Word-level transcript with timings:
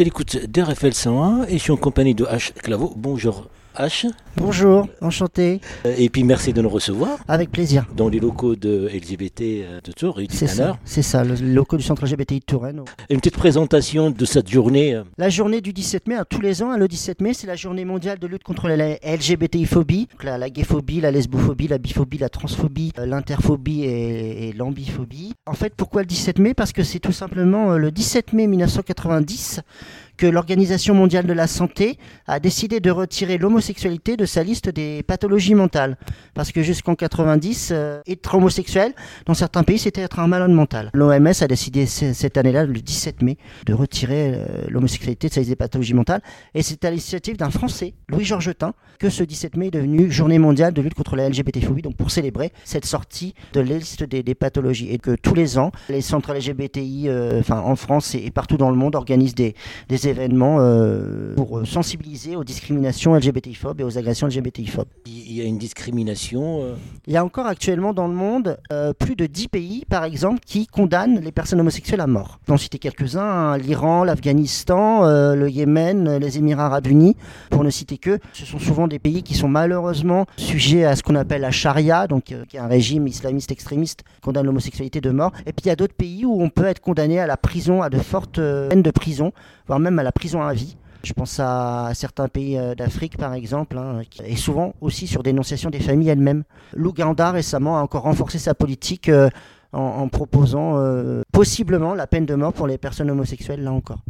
Bonjour, 0.00 0.06
je 0.06 0.12
t'écoute 0.12 0.50
d'RFL 0.50 0.94
101 0.94 1.44
et 1.48 1.58
je 1.58 1.62
suis 1.62 1.72
en 1.72 1.76
compagnie 1.76 2.14
de 2.14 2.24
H. 2.24 2.54
Claveau. 2.54 2.94
Bonjour 2.96 3.48
H. 3.78 4.06
Bonjour, 4.36 4.88
enchanté. 5.00 5.60
Euh, 5.86 5.94
Et 5.96 6.08
puis 6.10 6.24
merci 6.24 6.52
de 6.52 6.60
nous 6.60 6.68
recevoir 6.68 7.18
Avec 7.28 7.50
plaisir. 7.50 7.86
dans 7.96 8.08
les 8.08 8.18
locaux 8.18 8.56
de 8.56 8.88
LGBT 8.92 9.40
euh, 9.42 9.80
de 9.82 9.92
Tours 9.92 10.20
C'est 10.28 10.46
ça, 10.48 10.78
c'est 10.84 11.02
ça, 11.02 11.22
le 11.24 11.34
locaux 11.36 11.76
du 11.76 11.82
centre 11.82 12.04
LGBTI 12.04 12.40
de 12.40 12.44
Touraine. 12.44 12.82
Une 13.10 13.18
petite 13.18 13.36
présentation 13.36 14.10
de 14.10 14.24
cette 14.24 14.50
journée. 14.50 14.94
euh, 14.94 15.04
La 15.18 15.28
journée 15.30 15.60
du 15.60 15.72
17 15.72 16.08
mai, 16.08 16.16
hein, 16.16 16.24
tous 16.28 16.40
les 16.40 16.62
ans, 16.62 16.72
hein, 16.72 16.78
le 16.78 16.88
17 16.88 17.20
mai, 17.20 17.32
c'est 17.32 17.46
la 17.46 17.54
journée 17.56 17.84
mondiale 17.84 18.18
de 18.18 18.26
lutte 18.26 18.42
contre 18.42 18.68
la 18.68 18.96
LGBTI-phobie, 19.04 20.08
Donc 20.10 20.24
la, 20.24 20.36
la 20.36 20.50
gayphobie, 20.50 21.00
la 21.00 21.10
lesbophobie, 21.12 21.68
la 21.68 21.78
biphobie, 21.78 22.18
la 22.18 22.28
transphobie, 22.28 22.92
l'interphobie 22.98 23.84
et, 23.84 24.48
et 24.48 24.52
l'ambiphobie. 24.52 25.32
En 25.46 25.54
fait, 25.54 25.74
pourquoi 25.76 26.02
le 26.02 26.06
17 26.06 26.38
mai? 26.40 26.54
Parce 26.54 26.72
que 26.72 26.82
c'est 26.82 27.00
tout 27.00 27.12
simplement 27.12 27.76
le 27.78 27.90
17 27.92 28.32
mai 28.32 28.46
1990 28.48 29.60
que 30.20 30.26
l'Organisation 30.26 30.94
mondiale 30.94 31.24
de 31.24 31.32
la 31.32 31.46
santé 31.46 31.96
a 32.26 32.40
décidé 32.40 32.78
de 32.78 32.90
retirer 32.90 33.38
l'homosexualité 33.38 34.18
de 34.18 34.26
sa 34.26 34.42
liste 34.42 34.68
des 34.68 35.02
pathologies 35.02 35.54
mentales. 35.54 35.96
Parce 36.34 36.52
que 36.52 36.62
jusqu'en 36.62 36.94
90, 36.94 37.70
euh, 37.72 38.02
être 38.06 38.34
homosexuel, 38.34 38.92
dans 39.24 39.32
certains 39.32 39.62
pays, 39.62 39.78
c'était 39.78 40.02
être 40.02 40.18
un 40.18 40.26
malade 40.26 40.50
mental. 40.50 40.90
L'OMS 40.92 41.32
a 41.40 41.46
décidé 41.46 41.86
cette 41.86 42.36
année-là, 42.36 42.66
le 42.66 42.74
17 42.74 43.22
mai, 43.22 43.38
de 43.64 43.72
retirer 43.72 44.34
euh, 44.34 44.46
l'homosexualité 44.68 45.28
de 45.28 45.32
sa 45.32 45.40
liste 45.40 45.48
des 45.48 45.56
pathologies 45.56 45.94
mentales. 45.94 46.20
Et 46.54 46.60
c'est 46.60 46.84
à 46.84 46.90
l'initiative 46.90 47.38
d'un 47.38 47.48
Français, 47.48 47.94
Louis 48.10 48.26
Georgetin, 48.26 48.74
que 48.98 49.08
ce 49.08 49.24
17 49.24 49.56
mai 49.56 49.68
est 49.68 49.70
devenu 49.70 50.10
Journée 50.10 50.38
mondiale 50.38 50.74
de 50.74 50.82
lutte 50.82 50.92
contre 50.92 51.16
la 51.16 51.30
LGBT-phobie, 51.30 51.80
donc 51.80 51.96
pour 51.96 52.10
célébrer 52.10 52.52
cette 52.64 52.84
sortie 52.84 53.34
de 53.54 53.60
la 53.60 53.78
liste 53.78 54.04
des, 54.04 54.34
pathologies. 54.34 54.90
Et 54.90 54.98
que 54.98 55.12
tous 55.12 55.34
les 55.34 55.56
ans, 55.56 55.72
les 55.88 56.02
centres 56.02 56.34
LGBTI, 56.34 57.08
euh, 57.08 57.40
enfin 57.40 57.60
en 57.60 57.74
France 57.74 58.14
et, 58.14 58.18
et 58.18 58.30
partout 58.30 58.58
dans 58.58 58.68
le 58.68 58.76
monde, 58.76 58.96
organisent 58.96 59.34
des, 59.34 59.54
des 59.88 60.09
événements 60.10 60.58
euh, 60.60 61.34
pour 61.34 61.66
sensibiliser 61.66 62.36
aux 62.36 62.44
discriminations 62.44 63.14
LGBTI-phobes 63.14 63.80
et 63.80 63.84
aux 63.84 63.96
agressions 63.98 64.26
LGBTI-phobes. 64.26 64.88
Il 65.06 65.32
y 65.32 65.40
a 65.40 65.44
une 65.44 65.58
discrimination. 65.58 66.60
euh, 66.62 66.74
Il 67.06 67.12
y 67.12 67.16
a 67.16 67.24
encore 67.24 67.46
actuellement 67.46 67.92
dans 67.92 68.08
le 68.08 68.14
monde 68.14 68.58
euh, 68.72 68.92
plus 68.92 69.16
de 69.16 69.26
10 69.26 69.48
pays, 69.48 69.84
par 69.88 70.04
exemple, 70.04 70.40
qui 70.44 70.66
condamnent 70.66 71.20
les 71.20 71.32
personnes 71.32 71.60
homosexuelles 71.60 72.00
à 72.00 72.06
mort. 72.06 72.40
J'en 72.48 72.56
citer 72.56 72.78
quelques-uns, 72.78 73.22
hein, 73.22 73.58
l'Iran, 73.58 74.04
l'Afghanistan, 74.04 75.04
le 75.34 75.48
Yémen, 75.48 76.18
les 76.18 76.38
Émirats 76.38 76.66
arabes 76.66 76.86
unis, 76.88 77.16
pour 77.50 77.64
ne 77.64 77.70
citer 77.70 77.98
que. 77.98 78.18
Ce 78.32 78.44
sont 78.44 78.58
souvent 78.58 78.88
des 78.88 78.98
pays 78.98 79.22
qui 79.22 79.34
sont 79.34 79.48
malheureusement 79.48 80.26
sujets 80.36 80.84
à 80.84 80.96
ce 80.96 81.02
qu'on 81.02 81.14
appelle 81.14 81.40
la 81.42 81.50
charia, 81.50 82.06
donc 82.06 82.24
qui 82.24 82.56
est 82.56 82.60
un 82.60 82.66
régime 82.66 83.06
islamiste 83.06 83.52
extrémiste 83.52 84.02
qui 84.02 84.20
condamne 84.20 84.46
l'homosexualité 84.46 85.00
de 85.00 85.10
mort. 85.10 85.32
Et 85.46 85.52
puis 85.52 85.66
il 85.66 85.68
y 85.68 85.70
a 85.70 85.76
d'autres 85.76 85.94
pays 85.94 86.24
où 86.24 86.42
on 86.42 86.48
peut 86.50 86.64
être 86.64 86.80
condamné 86.80 87.20
à 87.20 87.26
la 87.26 87.36
prison, 87.36 87.82
à 87.82 87.90
de 87.90 87.98
fortes 87.98 88.40
peines 88.68 88.82
de 88.82 88.90
prison, 88.90 89.32
voire 89.66 89.78
même 89.78 89.99
à 90.00 90.02
la 90.02 90.12
prison 90.12 90.42
à 90.42 90.52
vie. 90.52 90.76
Je 91.02 91.12
pense 91.14 91.40
à 91.40 91.92
certains 91.94 92.28
pays 92.28 92.58
euh, 92.58 92.74
d'Afrique, 92.74 93.16
par 93.16 93.32
exemple, 93.32 93.78
hein, 93.78 94.02
et 94.24 94.36
souvent 94.36 94.74
aussi 94.80 95.06
sur 95.06 95.22
dénonciation 95.22 95.70
des 95.70 95.80
familles 95.80 96.10
elles-mêmes. 96.10 96.44
L'Ouganda 96.74 97.30
récemment 97.30 97.78
a 97.78 97.82
encore 97.82 98.02
renforcé 98.02 98.38
sa 98.38 98.54
politique 98.54 99.08
euh, 99.08 99.30
en, 99.72 99.80
en 99.80 100.08
proposant 100.08 100.76
euh, 100.76 101.22
possiblement 101.32 101.94
la 101.94 102.06
peine 102.06 102.26
de 102.26 102.34
mort 102.34 102.52
pour 102.52 102.66
les 102.66 102.76
personnes 102.76 103.10
homosexuelles, 103.10 103.62
là 103.62 103.72
encore. 103.72 104.00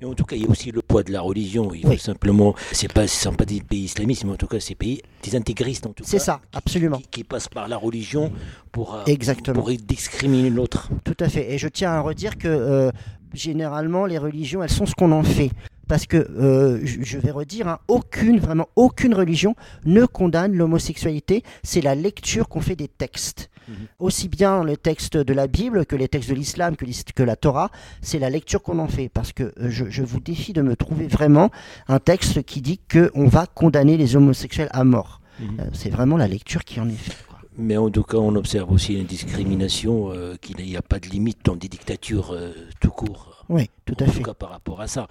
Mais 0.00 0.06
en 0.06 0.14
tout 0.14 0.24
cas, 0.24 0.34
il 0.34 0.42
y 0.42 0.46
a 0.46 0.48
aussi 0.48 0.70
le 0.70 0.80
poids 0.80 1.02
de 1.02 1.12
la 1.12 1.20
religion. 1.20 1.74
Il 1.74 1.86
Oui. 1.86 1.98
simplement. 1.98 2.54
C'est 2.72 2.90
pas, 2.92 3.06
ce 3.06 3.22
sont 3.24 3.34
pas 3.34 3.44
des 3.44 3.60
pays 3.60 3.82
islamistes, 3.84 4.24
mais 4.24 4.32
en 4.32 4.36
tout 4.36 4.46
cas, 4.46 4.58
c'est 4.58 4.74
pays 4.74 5.02
des 5.22 5.36
intégristes 5.36 5.84
en 5.86 5.90
tout 5.92 6.04
cas. 6.04 6.08
C'est 6.10 6.18
ça, 6.18 6.40
absolument. 6.54 6.96
Qui, 6.98 7.08
qui 7.10 7.24
passent 7.24 7.48
par 7.48 7.68
la 7.68 7.76
religion 7.76 8.32
pour, 8.72 8.94
euh, 8.94 9.02
Exactement. 9.06 9.60
pour 9.60 9.70
discriminer 9.70 10.48
l'autre. 10.48 10.88
Tout 11.04 11.16
à 11.20 11.28
fait. 11.28 11.52
Et 11.52 11.58
je 11.58 11.68
tiens 11.68 11.90
à 11.92 12.00
redire 12.00 12.38
que 12.38 12.48
euh, 12.48 12.90
généralement, 13.34 14.06
les 14.06 14.16
religions, 14.16 14.62
elles 14.62 14.70
sont 14.70 14.86
ce 14.86 14.94
qu'on 14.94 15.12
en 15.12 15.22
fait. 15.22 15.50
Parce 15.86 16.06
que, 16.06 16.16
euh, 16.16 16.80
je 16.84 17.02
je 17.02 17.18
vais 17.18 17.32
redire, 17.32 17.68
hein, 17.68 17.78
aucune, 17.88 18.38
vraiment 18.38 18.68
aucune 18.76 19.12
religion 19.12 19.54
ne 19.84 20.06
condamne 20.06 20.54
l'homosexualité. 20.54 21.42
C'est 21.62 21.80
la 21.82 21.94
lecture 21.94 22.48
qu'on 22.48 22.60
fait 22.60 22.76
des 22.76 22.88
textes. 22.88 23.50
Mhm. 23.70 23.76
Aussi 23.98 24.28
bien 24.28 24.64
les 24.64 24.76
textes 24.76 25.16
de 25.16 25.32
la 25.32 25.46
Bible 25.46 25.86
que 25.86 25.96
les 25.96 26.08
textes 26.08 26.28
de 26.28 26.34
l'islam, 26.34 26.76
que, 26.76 27.22
la 27.22 27.36
Torah, 27.36 27.70
c'est 28.02 28.18
la 28.18 28.30
lecture 28.30 28.62
qu'on 28.62 28.78
en 28.78 28.88
fait. 28.88 29.08
Parce 29.08 29.32
que 29.32 29.44
euh, 29.44 29.70
je, 29.70 29.86
je 29.88 30.02
vous 30.02 30.20
défie 30.20 30.52
de 30.52 30.62
me 30.62 30.76
trouver 30.76 31.06
vraiment 31.06 31.50
un 31.88 31.98
texte 31.98 32.42
qui 32.42 32.60
dit 32.60 32.80
qu'on 32.90 33.26
va 33.28 33.46
condamner 33.46 33.96
les 33.96 34.16
homosexuels 34.16 34.68
à 34.72 34.84
mort. 34.84 35.20
Mhm. 35.38 35.60
Euh, 35.60 35.64
c'est 35.72 35.90
vraiment 35.90 36.16
la 36.16 36.28
lecture 36.28 36.64
qui 36.64 36.80
en 36.80 36.88
est 36.88 36.92
faite. 36.92 37.16
Mais 37.58 37.76
en 37.76 37.90
tout 37.90 38.04
cas, 38.04 38.16
on 38.16 38.34
observe 38.36 38.70
aussi 38.72 38.94
une 38.94 39.04
discrimination, 39.06 40.12
euh, 40.12 40.36
qu'il 40.40 40.56
n'y 40.64 40.76
a 40.76 40.82
pas 40.82 40.98
de 40.98 41.08
limite 41.08 41.40
dans 41.44 41.56
des 41.56 41.68
dictatures 41.68 42.32
euh, 42.32 42.52
tout 42.80 42.90
court. 42.90 43.39
Oui, 43.52 43.68
tout 43.84 43.96
à 43.98 44.06
fait. 44.06 44.22
cas, 44.22 44.32
par 44.32 44.50
rapport 44.50 44.80
à 44.80 44.86
ça. 44.86 45.08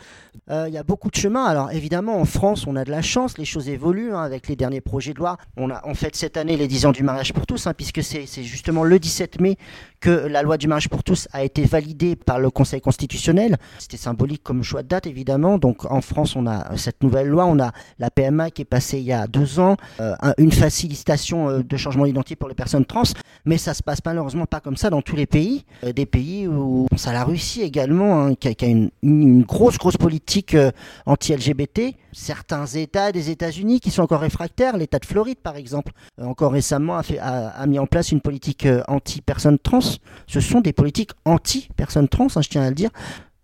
Euh, 0.50 0.66
Il 0.70 0.74
y 0.74 0.78
a 0.78 0.84
beaucoup 0.84 1.10
de 1.10 1.16
chemin. 1.16 1.44
Alors 1.44 1.72
évidemment, 1.72 2.20
en 2.22 2.26
France, 2.26 2.66
on 2.68 2.76
a 2.78 2.86
de 2.86 2.90
la 2.92 3.02
chance, 3.02 3.38
les 3.38 3.44
choses 3.44 3.68
évoluent 3.68 4.14
hein, 4.14 4.22
avec 4.22 4.48
les 4.48 4.56
derniers 4.56 4.80
projets 4.80 5.14
de 5.14 5.20
loi. 5.20 5.36
On 5.58 5.70
a 5.70 5.86
en 5.86 5.94
fait 5.94 6.16
cette 6.16 6.38
année 6.38 6.56
les 6.56 6.68
10 6.70 6.86
ans 6.86 6.92
du 6.94 7.04
mariage 7.04 7.34
pour 7.34 7.46
tous, 7.46 7.68
hein, 7.68 7.74
puisque 7.76 8.02
c'est 8.02 8.26
justement 8.44 8.84
le 8.86 8.98
17 8.98 9.42
mai 9.42 9.58
que 10.00 10.10
la 10.10 10.42
loi 10.42 10.58
du 10.58 10.70
mariage 10.70 10.88
pour 10.88 11.04
tous 11.04 11.28
a 11.34 11.44
été 11.44 11.64
validée 11.66 12.16
par 12.16 12.40
le 12.40 12.50
Conseil 12.50 12.80
constitutionnel. 12.80 13.58
C'était 13.78 13.98
symbolique 13.98 14.42
comme 14.42 14.64
choix 14.64 14.84
de 14.84 14.88
date, 14.88 15.06
évidemment. 15.06 15.58
Donc 15.58 15.84
en 15.92 16.00
France, 16.00 16.38
on 16.38 16.48
a 16.48 16.78
cette 16.78 17.04
nouvelle 17.04 17.28
loi, 17.28 17.46
on 17.46 17.60
a 17.60 17.74
la 18.00 18.10
PMA 18.10 18.52
qui 18.52 18.62
est 18.62 18.66
passée 18.66 19.00
il 19.00 19.04
y 19.06 19.12
a 19.12 19.28
deux 19.28 19.60
ans, 19.60 19.76
euh, 20.00 20.16
un- 20.22 20.34
une 20.38 20.54
facilitation 20.54 21.50
euh, 21.50 21.64
de 21.64 21.76
changement 21.78 22.06
d'identité 22.06 22.38
pour 22.38 22.48
les 22.48 22.56
personnes 22.56 22.86
trans, 22.86 23.04
mais 23.44 23.58
ça 23.58 23.74
se 23.74 23.84
passe 23.84 24.00
malheureusement 24.06 24.46
pas 24.46 24.62
comme 24.62 24.78
ça 24.78 24.90
dans 24.90 25.02
tous 25.02 25.18
les 25.18 25.26
pays. 25.26 25.66
Euh, 25.84 25.92
des 25.92 26.06
pays 26.06 26.48
où, 26.48 26.86
on 26.86 26.88
pense 26.88 27.08
à 27.08 27.12
la 27.14 27.26
Russie 27.26 27.62
également, 27.62 28.24
hein, 28.24 28.29
qui 28.36 28.48
a, 28.48 28.68
une, 28.68 29.44
grosse, 29.44 29.78
grosse 29.78 29.98
politique 29.98 30.56
euh, 30.56 30.72
anti-LGBT. 31.06 31.96
Certains 32.12 32.66
États 32.66 33.12
des 33.12 33.30
États-Unis 33.30 33.80
qui 33.80 33.92
sont 33.92 34.02
encore 34.02 34.22
réfractaires, 34.22 34.78
l'État 34.78 35.00
de 35.00 35.06
Floride 35.06 35.40
par 35.42 35.56
exemple, 35.56 35.92
euh, 36.20 36.26
encore 36.26 36.52
récemment 36.52 37.00
a 37.00 37.66
mis 37.68 37.80
en 37.80 37.88
place 37.88 38.12
une 38.12 38.22
politique 38.22 38.66
euh, 38.66 38.82
anti-personnes 38.88 39.60
trans. 39.60 39.80
Ce 40.28 40.40
sont 40.40 40.62
des 40.62 40.74
politiques 40.74 41.12
anti-personnes 41.26 42.08
trans, 42.08 42.28
hein, 42.36 42.42
je 42.42 42.50
tiens 42.50 42.64
à 42.64 42.70
le 42.70 42.76
dire. 42.76 42.90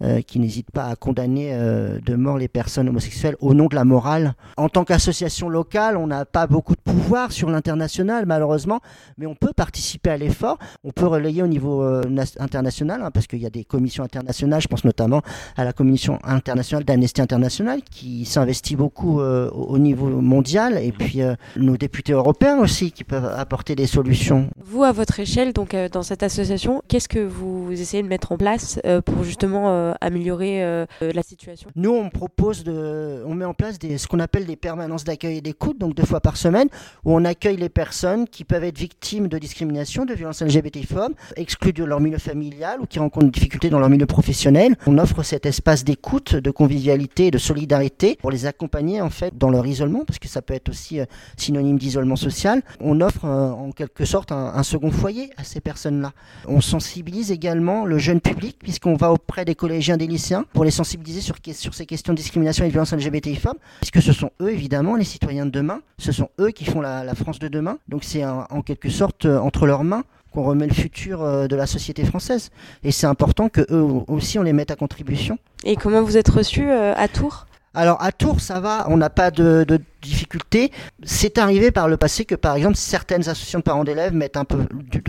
Euh, 0.03 0.21
qui 0.21 0.39
n'hésitent 0.39 0.71
pas 0.71 0.85
à 0.85 0.95
condamner 0.95 1.49
euh, 1.53 1.99
de 2.03 2.15
mort 2.15 2.37
les 2.37 2.47
personnes 2.47 2.89
homosexuelles 2.89 3.35
au 3.39 3.53
nom 3.53 3.67
de 3.67 3.75
la 3.75 3.85
morale. 3.85 4.33
En 4.57 4.69
tant 4.69 4.83
qu'association 4.83 5.49
locale, 5.49 5.97
on 5.97 6.07
n'a 6.07 6.25
pas 6.25 6.47
beaucoup 6.47 6.75
de 6.75 6.81
pouvoir 6.81 7.31
sur 7.31 7.49
l'international, 7.49 8.25
malheureusement, 8.25 8.79
mais 9.17 9.27
on 9.27 9.35
peut 9.35 9.53
participer 9.55 10.09
à 10.09 10.17
l'effort. 10.17 10.57
On 10.83 10.91
peut 10.91 11.07
relayer 11.07 11.43
au 11.43 11.47
niveau 11.47 11.83
euh, 11.83 12.01
international, 12.39 13.01
hein, 13.03 13.11
parce 13.11 13.27
qu'il 13.27 13.39
y 13.39 13.45
a 13.45 13.51
des 13.51 13.65
commissions 13.65 14.03
internationales, 14.03 14.61
je 14.61 14.67
pense 14.67 14.83
notamment 14.83 15.21
à 15.57 15.63
la 15.63 15.73
commission 15.73 16.17
internationale 16.23 16.83
d'Amnesty 16.85 17.21
International, 17.21 17.81
qui 17.83 18.25
s'investit 18.25 18.75
beaucoup 18.75 19.19
euh, 19.19 19.49
au 19.51 19.75
au 19.75 19.77
niveau 19.77 20.07
mondial, 20.07 20.77
et 20.81 20.93
puis 20.93 21.21
euh, 21.21 21.35
nos 21.57 21.75
députés 21.75 22.13
européens 22.13 22.57
aussi, 22.59 22.91
qui 22.93 23.03
peuvent 23.03 23.25
apporter 23.25 23.75
des 23.75 23.87
solutions. 23.87 24.49
Vous, 24.63 24.83
à 24.83 24.93
votre 24.93 25.19
échelle, 25.19 25.51
donc 25.51 25.73
euh, 25.73 25.89
dans 25.89 26.01
cette 26.01 26.23
association, 26.23 26.81
qu'est-ce 26.87 27.09
que 27.09 27.19
vous 27.19 27.69
essayez 27.73 28.01
de 28.01 28.07
mettre 28.07 28.31
en 28.31 28.37
place 28.37 28.79
euh, 28.85 29.01
pour 29.01 29.23
justement 29.25 29.69
euh, 29.69 29.84
améliorer 30.01 30.63
euh, 30.63 30.85
euh, 31.01 31.11
la 31.13 31.23
situation 31.23 31.69
Nous, 31.75 31.91
on 31.91 32.09
propose 32.09 32.63
de, 32.63 33.23
on 33.25 33.33
met 33.33 33.45
en 33.45 33.53
place 33.53 33.77
ce 33.81 34.07
qu'on 34.07 34.19
appelle 34.19 34.45
des 34.45 34.55
permanences 34.55 35.03
d'accueil 35.03 35.37
et 35.37 35.41
d'écoute, 35.41 35.77
donc 35.77 35.95
deux 35.95 36.05
fois 36.05 36.21
par 36.21 36.37
semaine, 36.37 36.67
où 37.03 37.13
on 37.15 37.25
accueille 37.25 37.57
les 37.57 37.69
personnes 37.69 38.27
qui 38.27 38.43
peuvent 38.43 38.63
être 38.63 38.77
victimes 38.77 39.27
de 39.27 39.37
discrimination, 39.37 40.05
de 40.05 40.13
violences 40.13 40.41
LGBT-phobes, 40.41 41.13
exclues 41.35 41.73
de 41.73 41.83
leur 41.83 41.99
milieu 41.99 42.17
familial 42.17 42.79
ou 42.81 42.85
qui 42.85 42.99
rencontrent 42.99 43.25
des 43.27 43.31
difficultés 43.31 43.69
dans 43.69 43.79
leur 43.79 43.89
milieu 43.89 44.05
professionnel. 44.05 44.75
On 44.87 44.97
offre 44.97 45.23
cet 45.23 45.45
espace 45.45 45.83
d'écoute, 45.83 46.35
de 46.35 46.51
convivialité, 46.51 47.31
de 47.31 47.37
solidarité 47.37 48.17
pour 48.21 48.31
les 48.31 48.45
accompagner 48.45 49.01
en 49.01 49.09
fait 49.09 49.37
dans 49.37 49.49
leur 49.49 49.65
isolement, 49.65 50.03
parce 50.05 50.19
que 50.19 50.27
ça 50.27 50.41
peut 50.41 50.53
être 50.53 50.69
aussi 50.69 50.99
euh, 50.99 51.05
synonyme 51.37 51.77
d'isolement 51.77 52.15
social. 52.15 52.61
On 52.79 53.01
offre 53.01 53.25
euh, 53.25 53.51
en 53.51 53.71
quelque 53.71 54.05
sorte 54.05 54.31
un, 54.31 54.63
second 54.63 54.91
foyer 54.91 55.29
à 55.37 55.43
ces 55.43 55.59
personnes-là. 55.59 56.11
On 56.47 56.61
sensibilise 56.61 57.31
également 57.31 57.85
le 57.85 57.97
jeune 57.97 58.21
public, 58.21 58.57
puisqu'on 58.59 58.95
va 58.95 59.11
auprès 59.11 59.45
des 59.45 59.55
collégiens, 59.75 59.97
des 59.97 60.07
lycéens, 60.07 60.45
pour 60.53 60.63
les 60.63 60.71
sensibiliser 60.71 61.19
sur, 61.19 61.35
sur 61.53 61.73
ces 61.73 61.85
questions 61.85 62.13
de 62.13 62.17
discrimination 62.17 62.63
et 62.63 62.67
de 62.67 62.71
violence 62.71 62.93
LGBTI 62.93 63.35
femmes, 63.35 63.57
puisque 63.81 64.01
ce 64.01 64.13
sont 64.13 64.31
eux 64.41 64.49
évidemment 64.49 64.95
les 64.95 65.03
citoyens 65.03 65.45
de 65.45 65.51
demain, 65.51 65.81
ce 65.97 66.13
sont 66.13 66.29
eux 66.39 66.51
qui 66.51 66.63
font 66.63 66.79
la, 66.79 67.13
France 67.13 67.39
de 67.39 67.49
demain, 67.49 67.77
donc 67.89 68.05
c'est 68.05 68.25
en 68.25 68.61
quelque 68.61 68.89
sorte 68.89 69.25
euh, 69.25 69.37
entre 69.37 69.67
leurs 69.67 69.83
mains 69.83 70.03
qu'on 70.31 70.43
remet 70.43 70.67
le 70.67 70.73
futur 70.73 71.21
euh, 71.21 71.47
de 71.47 71.55
la 71.55 71.65
société 71.65 72.05
française. 72.05 72.51
Et 72.83 72.91
c'est 72.91 73.07
important 73.07 73.49
que 73.49 73.61
eux 73.69 73.85
aussi 74.07 74.39
on 74.39 74.43
les 74.43 74.53
mette 74.53 74.71
à 74.71 74.75
contribution. 74.75 75.37
Et 75.65 75.75
comment 75.75 76.01
vous 76.01 76.17
êtes 76.17 76.29
reçu 76.29 76.69
euh, 76.69 76.93
à 76.95 77.07
Tours? 77.07 77.47
Alors 77.75 78.01
à 78.01 78.11
Tours, 78.11 78.39
ça 78.39 78.59
va, 78.61 78.85
on 78.89 78.97
n'a 78.97 79.09
pas 79.09 79.31
de, 79.31 79.65
difficultés. 80.01 80.71
C'est 81.03 81.37
arrivé 81.39 81.71
par 81.71 81.87
le 81.87 81.97
passé 81.97 82.25
que 82.25 82.35
par 82.35 82.55
exemple 82.55 82.75
certaines 82.75 83.27
associations 83.27 83.59
de 83.59 83.63
parents 83.63 83.83
d'élèves 83.83 84.13
mettent 84.13 84.37
un 84.37 84.45
peu 84.45 84.59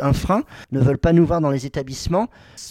un 0.00 0.12
frein, 0.14 0.42
ne 0.72 0.80
veulent 0.80 0.98
pas 0.98 1.12
nous 1.12 1.26
voir 1.26 1.40
dans 1.42 1.50
les 1.50 1.66
établissements. 1.66 2.28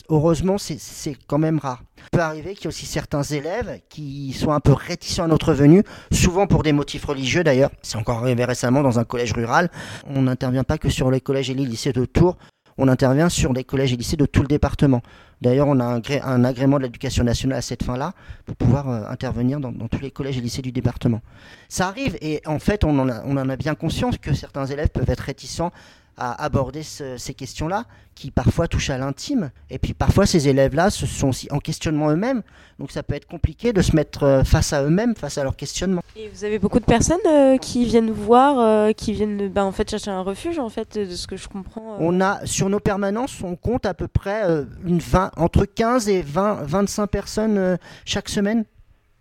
Heureusement, 0.10 0.58
c'est- 0.58 0.80
c'est 0.80 1.16
quand 1.28 1.38
même 1.38 1.60
rare. 1.60 1.84
Il 1.98 2.04
peut 2.18 2.20
arriver 2.20 2.54
qu'il 2.56 2.64
y 2.64 2.66
ait 2.66 2.68
aussi 2.70 2.88
certains 2.88 3.22
élèves 3.22 3.80
qui 3.90 4.34
sont 4.34 4.52
un 4.52 4.60
peu 4.60 4.74
réticents 4.74 5.24
à 5.24 5.28
notre 5.28 5.54
venue, 5.54 5.84
souvent 6.12 6.48
pour 6.48 6.64
des 6.64 6.74
motifs 6.74 7.06
religieux 7.06 7.44
d'ailleurs. 7.44 7.70
C'est 7.84 7.98
encore 7.98 8.20
arrivé 8.24 8.44
récemment 8.44 8.82
dans 8.82 8.98
un 9.00 9.04
collège 9.04 9.34
rural. 9.34 9.70
On 10.08 10.24
n'intervient 10.24 10.64
pas 10.64 10.78
que 10.80 10.90
sur 10.90 11.12
les 11.12 11.22
collèges 11.22 11.50
et 11.52 11.54
les 11.54 11.66
lycées 11.66 11.94
de 11.94 12.06
Tours. 12.06 12.38
On 12.78 12.88
intervient 12.88 13.30
sur 13.30 13.54
les 13.54 13.64
collèges 13.64 13.94
et 13.94 13.98
lycées 13.98 14.18
de 14.18 14.26
tout 14.26 14.42
le 14.42 14.48
département. 14.48 15.02
D'ailleurs, 15.42 15.68
on 15.68 15.80
a 15.80 16.02
un, 16.24 16.44
agrément 16.44 16.78
de 16.78 16.84
l'éducation 16.84 17.24
nationale 17.24 17.60
à 17.60 17.62
cette 17.62 17.84
fin-là 17.84 18.14
pour 18.46 18.56
pouvoir 18.56 18.90
euh, 18.90 19.10
intervenir 19.10 19.60
dans, 19.60 19.72
tous 19.88 20.00
les 20.00 20.12
collèges 20.12 20.38
et 20.38 20.42
lycées 20.42 20.62
du 20.62 20.72
département. 20.72 21.22
Ça 21.70 21.88
arrive 21.88 22.18
et 22.22 22.42
en 22.46 22.60
fait, 22.60 22.84
on 22.84 22.98
en 23.00 23.50
a 23.50 23.56
bien 23.56 23.76
conscience 23.76 24.18
que 24.18 24.34
certains 24.34 24.66
élèves 24.66 24.90
peuvent 24.90 25.10
être 25.10 25.22
réticents 25.22 25.72
à 26.18 26.44
aborder 26.44 26.84
ces 26.84 27.34
questions-là, 27.34 27.86
qui 28.16 28.32
parfois 28.32 28.68
touchent 28.68 28.90
à 28.90 28.98
l'intime. 28.98 29.52
Et 29.70 29.78
puis 29.78 29.94
parfois, 29.94 30.26
ces 30.26 30.48
élèves-là 30.48 30.90
se 30.90 31.06
sont 31.06 31.30
aussi 31.30 31.48
en 31.52 31.60
questionnement 31.60 32.10
eux-mêmes. 32.10 32.42
Donc 32.80 32.92
ça 32.92 33.04
peut 33.04 33.14
être 33.14 33.28
compliqué 33.28 33.74
de 33.74 33.82
se 33.82 33.96
mettre 33.96 34.24
euh, 34.24 34.44
face 34.44 34.74
à 34.74 34.84
eux-mêmes, 34.84 35.16
face 35.16 35.38
à 35.38 35.44
leur 35.44 35.56
questionnement. 35.56 36.02
Et 36.16 36.30
vous 36.30 36.44
avez 36.46 36.58
beaucoup 36.58 36.80
de 36.80 36.86
personnes 36.86 37.18
euh, 37.28 37.58
qui 37.58 37.86
viennent 37.86 38.12
vous 38.12 38.24
voir, 38.24 38.60
euh, 38.60 38.92
qui 38.94 39.14
viennent 39.14 39.50
ben, 39.50 39.64
en 39.64 39.72
fait 39.72 39.90
chercher 39.90 40.12
un 40.12 40.22
refuge, 40.22 40.60
en 40.60 40.70
fait, 40.70 40.98
de 40.98 41.16
ce 41.16 41.28
que 41.28 41.36
je 41.36 41.48
comprends. 41.48 41.98
On 42.00 42.22
a 42.22 42.46
sur 42.46 42.70
nos 42.70 42.80
permanences, 42.80 43.42
on 43.44 43.56
compte 43.56 43.86
à 43.86 43.94
peu 43.94 44.08
près 44.08 44.44
une 44.86 45.00
20, 45.00 45.32
entre 45.36 45.66
15 45.66 46.08
et 46.10 46.22
20, 46.22 46.64
25 46.64 47.08
personnes 47.08 47.78
chaque 48.06 48.30
semaine. 48.30 48.66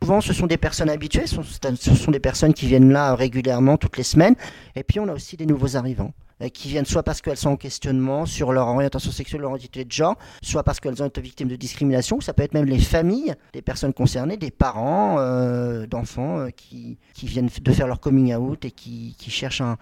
Souvent, 0.02 0.20
ce 0.20 0.32
sont 0.32 0.46
des 0.46 0.58
personnes 0.58 0.90
habituées, 0.90 1.26
ce 1.26 1.94
sont 1.94 2.10
des 2.10 2.20
personnes 2.20 2.52
qui 2.52 2.66
viennent 2.66 2.92
là 2.92 3.14
régulièrement, 3.14 3.76
toutes 3.76 3.96
les 3.96 4.02
semaines. 4.02 4.34
Et 4.76 4.82
puis, 4.82 5.00
on 5.00 5.08
a 5.08 5.12
aussi 5.12 5.36
des 5.36 5.46
nouveaux 5.46 5.76
arrivants. 5.76 6.12
Euh, 6.42 6.48
qui 6.48 6.68
viennent 6.68 6.84
soit 6.84 7.04
parce 7.04 7.20
qu'elles 7.20 7.36
sont 7.36 7.50
en 7.50 7.56
questionnement 7.56 8.26
sur 8.26 8.52
leur 8.52 8.66
orientation 8.66 9.12
sexuelle, 9.12 9.42
leur 9.42 9.52
identité 9.52 9.84
de 9.84 9.92
genre, 9.92 10.16
soit 10.42 10.64
parce 10.64 10.80
qu'elles 10.80 11.00
ont 11.00 11.06
été 11.06 11.20
victimes 11.20 11.46
de 11.46 11.54
discrimination, 11.54 12.20
ça 12.20 12.34
peut 12.34 12.42
être 12.42 12.54
même 12.54 12.64
les 12.64 12.80
familles 12.80 13.34
des 13.52 13.62
personnes 13.62 13.92
concernées, 13.92 14.36
des 14.36 14.50
parents 14.50 15.16
euh, 15.20 15.86
d'enfants 15.86 16.40
euh, 16.40 16.48
qui, 16.50 16.98
viennent 17.22 17.48
de 17.60 17.72
faire 17.72 17.86
leur 17.86 18.00
coming 18.00 18.34
out 18.34 18.64
et 18.64 18.72
qui, 18.72 19.14
cherchent 19.28 19.60
un, 19.60 19.76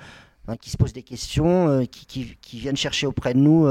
qui 0.61 0.69
se 0.69 0.77
posent 0.77 0.93
des 0.93 1.03
questions, 1.03 1.87
qui, 1.91 2.37
qui, 2.41 2.59
viennent 2.59 2.77
chercher 2.77 3.07
auprès 3.07 3.33
de 3.33 3.39
nous 3.39 3.67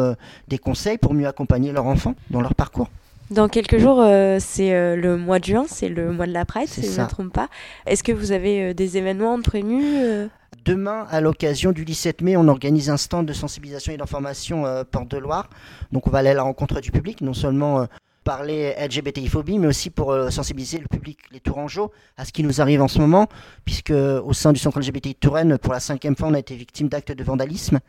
des 0.48 0.58
conseils 0.58 0.98
pour 0.98 1.14
mieux 1.14 1.28
accompagner 1.28 1.72
leur 1.72 1.86
enfant 1.86 2.16
dans 2.30 2.42
leur 2.42 2.56
parcours. 2.56 2.90
Dans 3.32 3.48
quelques 3.48 3.78
jours, 3.78 4.06
c'est 4.40 4.96
le 4.96 5.18
mois 5.18 5.40
de 5.40 5.46
juin, 5.46 5.66
c'est 5.68 5.90
le 5.90 6.12
mois 6.12 6.28
de 6.28 6.34
la 6.34 6.46
Pride, 6.46 6.68
si 6.68 6.82
je 6.84 7.00
ne 7.00 7.04
me 7.04 7.10
trompe 7.10 7.34
pas. 7.34 7.48
Est-ce 7.86 8.04
que 8.04 8.12
vous 8.12 8.32
avez 8.32 8.74
des 8.74 8.98
événements 8.98 9.42
prévenus 9.42 10.30
Demain, 10.66 11.08
à 11.10 11.22
l'occasion 11.22 11.72
du 11.72 11.86
17 11.86 12.22
mai, 12.22 12.38
on 12.38 12.48
organise 12.48 12.90
un 12.92 12.98
stand 12.98 13.26
de 13.26 13.34
sensibilisation 13.34 13.94
et 13.94 13.98
d'information 13.98 14.66
euh, 14.66 14.84
Porte 14.84 15.08
de 15.08 15.18
Loire. 15.18 15.50
Donc 15.92 16.06
on 16.06 16.12
va 16.12 16.20
aller 16.20 16.30
à 16.30 16.34
la 16.36 16.44
rencontre 16.44 16.82
du 16.82 16.92
public, 16.92 17.22
non 17.22 17.34
seulement 17.34 17.82
euh, 17.82 17.86
parler 18.24 18.76
LGBTI-phobie, 18.78 19.58
mais 19.58 19.66
aussi 19.66 19.90
pour 19.90 20.12
euh, 20.12 20.30
sensibiliser 20.30 20.78
le 20.78 20.86
public, 20.86 21.18
les 21.32 21.40
Tourangeaux, 21.40 21.92
à 22.16 22.26
ce 22.26 22.32
qui 22.32 22.44
nous 22.44 22.62
arrive 22.62 22.82
en 22.84 22.88
ce 22.88 23.00
moment, 23.00 23.28
puisque 23.66 23.92
au 23.92 24.34
sein 24.34 24.54
du 24.54 24.60
centre 24.60 24.80
LGBTI 24.80 25.14
de 25.14 25.20
Touraine, 25.20 25.58
pour 25.58 25.74
la 25.74 25.80
cinquième 25.80 26.16
fois, 26.16 26.28
on 26.28 26.36
a 26.36 26.40
été 26.40 26.56
victime 26.56 26.90
d'actes 26.90 27.12
de 27.12 27.24
vandalisme 27.24 27.80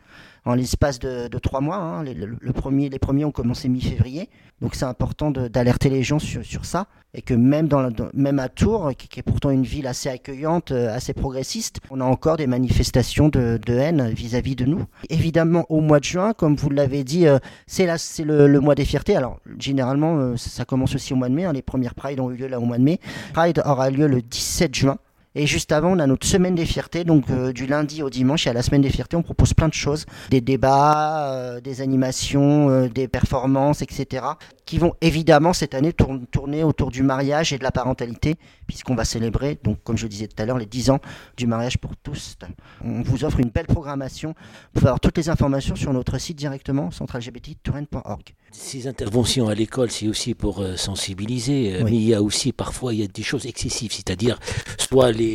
en 0.45 0.55
l'espace 0.55 0.99
de, 0.99 1.27
trois 1.39 1.61
mois. 1.61 1.77
Hein. 1.77 2.03
Le, 2.03 2.53
premier, 2.53 2.89
les 2.89 2.99
premiers 2.99 3.25
ont 3.25 3.31
commencé 3.31 3.69
mi-février. 3.69 4.29
Donc 4.61 4.75
c'est 4.75 4.85
important 4.85 5.31
d'alerter 5.31 5.89
les 5.89 6.03
gens 6.03 6.19
sur, 6.19 6.65
ça. 6.65 6.87
Et 7.13 7.21
que 7.21 7.33
même, 7.33 7.67
dans, 7.67 7.91
même 8.13 8.39
à 8.39 8.49
Tours, 8.49 8.91
qui, 8.97 9.19
est 9.19 9.23
pourtant 9.23 9.51
une 9.51 9.63
ville 9.63 9.85
assez 9.87 10.09
accueillante, 10.09 10.71
euh, 10.71 10.95
assez 10.95 11.13
progressiste, 11.13 11.79
on 11.91 12.01
a 12.01 12.05
encore 12.05 12.37
des 12.37 12.47
manifestations 12.47 13.29
de, 13.29 13.59
haine 13.67 14.09
vis-à-vis 14.09 14.55
de 14.55 14.65
nous. 14.65 14.85
Évidemment, 15.09 15.65
au 15.69 15.79
mois 15.79 15.99
de 15.99 16.05
juin, 16.05 16.33
comme 16.33 16.55
vous 16.55 16.69
l'avez 16.69 17.03
dit, 17.03 17.27
euh, 17.27 17.37
c'est 17.67 17.85
le, 18.23 18.47
le, 18.47 18.59
mois 18.59 18.73
des 18.73 18.85
fiertés. 18.85 19.15
Alors 19.15 19.39
généralement, 19.59 20.17
euh, 20.17 20.37
ça, 20.37 20.65
commence 20.65 20.95
aussi 20.95 21.13
au 21.13 21.17
mois 21.17 21.29
de 21.29 21.35
mai. 21.35 21.45
Hein. 21.45 21.53
Les 21.53 21.61
premières 21.61 21.93
Pride 21.93 22.19
ont 22.19 22.31
eu 22.31 22.35
lieu 22.35 22.47
là 22.47 22.59
au 22.59 22.65
mois 22.65 22.77
de 22.77 22.83
mai. 22.83 22.99
Pride 23.33 23.61
aura 23.65 23.89
lieu 23.91 24.07
le 24.07 24.21
17 24.21 24.73
juin. 24.73 24.97
Et 25.35 25.47
juste 25.47 25.71
avant, 25.71 25.95
on 25.95 25.99
a 25.99 26.05
notre 26.05 26.27
semaine 26.27 26.53
des 26.53 26.65
fiertés, 26.65 27.03
donc 27.03 27.25
euh, 27.31 27.53
du 27.53 27.65
lundi 27.65 28.03
au 28.03 28.11
dimanche. 28.11 28.45
Et 28.45 28.51
à 28.51 28.53
la 28.53 28.61
semaine 28.61 28.81
des 28.81 28.91
fiertés, 28.91 29.15
on 29.15 29.23
propose 29.23 29.53
plein 29.55 29.67
de 29.67 29.73
choses 29.73 30.05
des 30.29 30.41
débats, 30.41 31.33
euh, 31.33 31.59
des 31.59 31.81
animations, 31.81 32.69
euh, 32.69 32.87
des 32.87 33.07
performances, 33.07 33.81
etc. 33.81 34.25
qui 34.65 34.77
vont 34.77 34.93
évidemment 35.01 35.53
cette 35.53 35.73
année 35.73 35.93
tourner 35.93 36.63
autour 36.63 36.91
du 36.91 37.03
mariage 37.03 37.53
et 37.53 37.57
de 37.57 37.63
la 37.63 37.71
parentalité, 37.71 38.35
puisqu'on 38.67 38.95
va 38.95 39.05
célébrer, 39.05 39.59
donc 39.63 39.83
comme 39.83 39.97
je 39.97 40.03
le 40.03 40.09
disais 40.09 40.27
tout 40.27 40.41
à 40.41 40.45
l'heure, 40.45 40.57
les 40.57 40.65
10 40.65 40.89
ans 40.89 40.99
du 41.37 41.47
mariage 41.47 41.77
pour 41.77 41.95
tous. 41.95 42.37
On 42.83 43.01
vous 43.01 43.25
offre 43.25 43.39
une 43.39 43.49
belle 43.49 43.67
programmation. 43.67 44.29
Vous 44.29 44.79
pouvez 44.79 44.87
avoir 44.87 44.99
toutes 44.99 45.17
les 45.17 45.29
informations 45.29 45.75
sur 45.75 45.93
notre 45.93 46.17
site 46.17 46.37
directement, 46.37 46.91
centralgbttouraine.org. 46.91 48.23
Ces 48.51 48.87
interventions 48.87 49.47
à 49.49 49.55
l'école, 49.55 49.89
c'est 49.89 50.07
aussi 50.07 50.35
pour 50.35 50.63
sensibiliser, 50.75 51.79
mais 51.83 51.91
il 51.91 52.03
y 52.03 52.13
a 52.13 52.21
aussi 52.21 52.51
parfois 52.51 52.93
il 52.93 52.99
y 52.99 53.03
a 53.03 53.07
des 53.07 53.23
choses 53.23 53.45
excessives, 53.45 53.91
c'est-à-dire 53.91 54.39
soit 54.77 55.11
les 55.11 55.33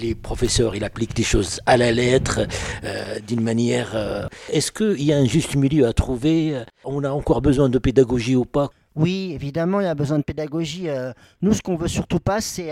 les, 0.00 0.14
professeurs, 0.14 0.74
ils 0.74 0.84
appliquent 0.84 1.14
des 1.14 1.22
choses 1.22 1.60
à 1.66 1.76
la 1.76 1.92
lettre, 1.92 2.40
euh, 2.84 3.18
d'une 3.26 3.40
manière... 3.40 3.92
Euh, 3.94 4.26
est-ce 4.52 4.72
qu'il 4.72 5.02
y 5.02 5.12
a 5.12 5.16
un 5.16 5.24
juste 5.24 5.56
milieu 5.56 5.86
à 5.86 5.92
trouver? 5.92 6.62
On 6.84 7.04
a 7.04 7.10
encore 7.10 7.40
besoin 7.42 7.68
de 7.68 7.78
pédagogie 7.78 8.36
ou 8.36 8.44
pas? 8.44 8.59
Oui, 8.96 9.32
évidemment, 9.34 9.80
il 9.80 9.84
y 9.84 9.88
a 9.88 9.94
besoin 9.94 10.18
de 10.18 10.24
pédagogie. 10.24 10.88
Euh, 10.88 11.12
nous, 11.42 11.52
ce 11.52 11.62
qu'on 11.62 11.76
veut 11.76 11.88
surtout 11.88 12.18
pas, 12.18 12.40
c'est 12.40 12.70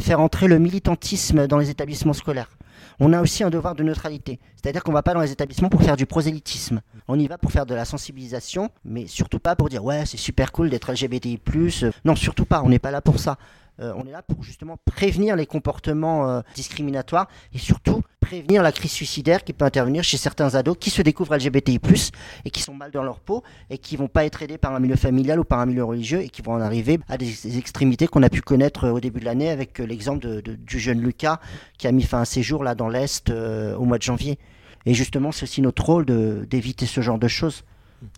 faire 0.00 0.20
entrer 0.20 0.48
le 0.48 0.58
militantisme 0.58 1.46
dans 1.46 1.58
les 1.58 1.70
établissements 1.70 2.14
scolaires. 2.14 2.48
On 2.98 3.12
a 3.12 3.20
aussi 3.20 3.44
un 3.44 3.50
devoir 3.50 3.74
de 3.74 3.82
neutralité. 3.82 4.38
C'est-à-dire 4.54 4.82
qu'on 4.82 4.92
ne 4.92 4.96
va 4.96 5.02
pas 5.02 5.12
dans 5.12 5.20
les 5.20 5.30
établissements 5.30 5.68
pour 5.68 5.82
faire 5.82 5.96
du 5.96 6.06
prosélytisme. 6.06 6.80
On 7.08 7.18
y 7.18 7.26
va 7.26 7.36
pour 7.36 7.52
faire 7.52 7.66
de 7.66 7.74
la 7.74 7.84
sensibilisation, 7.84 8.70
mais 8.84 9.06
surtout 9.06 9.38
pas 9.38 9.54
pour 9.54 9.68
dire 9.68 9.84
ouais, 9.84 10.06
c'est 10.06 10.16
super 10.16 10.50
cool 10.50 10.70
d'être 10.70 10.90
LGBTI. 10.90 11.40
Non, 12.04 12.16
surtout 12.16 12.46
pas, 12.46 12.62
on 12.62 12.70
n'est 12.70 12.78
pas 12.78 12.90
là 12.90 13.02
pour 13.02 13.18
ça. 13.18 13.36
Euh, 13.80 13.92
on 13.96 14.06
est 14.06 14.10
là 14.10 14.22
pour 14.22 14.42
justement 14.42 14.78
prévenir 14.84 15.36
les 15.36 15.44
comportements 15.44 16.30
euh, 16.30 16.40
discriminatoires 16.54 17.28
et 17.52 17.58
surtout 17.58 18.02
prévenir 18.20 18.62
la 18.62 18.72
crise 18.72 18.90
suicidaire 18.90 19.44
qui 19.44 19.52
peut 19.52 19.66
intervenir 19.66 20.02
chez 20.02 20.16
certains 20.16 20.54
ados 20.54 20.76
qui 20.80 20.90
se 20.90 21.02
découvrent 21.02 21.36
LGBTI+, 21.36 21.78
et 22.44 22.50
qui 22.50 22.62
sont 22.62 22.74
mal 22.74 22.90
dans 22.90 23.02
leur 23.02 23.20
peau 23.20 23.42
et 23.70 23.78
qui 23.78 23.96
vont 23.96 24.08
pas 24.08 24.24
être 24.24 24.42
aidés 24.42 24.58
par 24.58 24.74
un 24.74 24.80
milieu 24.80 24.96
familial 24.96 25.38
ou 25.38 25.44
par 25.44 25.60
un 25.60 25.66
milieu 25.66 25.84
religieux 25.84 26.22
et 26.22 26.28
qui 26.28 26.42
vont 26.42 26.52
en 26.52 26.60
arriver 26.60 26.98
à 27.08 27.18
des, 27.18 27.58
extrémités 27.58 28.06
qu'on 28.06 28.22
a 28.22 28.30
pu 28.30 28.40
connaître 28.40 28.84
euh, 28.84 28.92
au 28.92 29.00
début 29.00 29.20
de 29.20 29.26
l'année 29.26 29.50
avec 29.50 29.78
l'exemple 29.78 30.42
du 30.42 30.78
jeune 30.78 31.00
Lucas 31.00 31.38
qui 31.76 31.86
a 31.86 31.92
mis 31.92 32.02
fin 32.02 32.22
à 32.22 32.24
ses 32.24 32.42
jours 32.42 32.64
là 32.64 32.74
dans 32.74 32.88
l'Est 32.88 33.30
au 33.30 33.84
mois 33.84 33.98
de 33.98 34.02
janvier. 34.02 34.38
Et 34.86 34.94
justement, 34.94 35.32
c'est 35.32 35.42
aussi 35.42 35.60
notre 35.60 35.84
rôle 35.84 36.06
d'éviter 36.46 36.86
ce 36.86 37.00
genre 37.00 37.18
de 37.18 37.28
choses. 37.28 37.64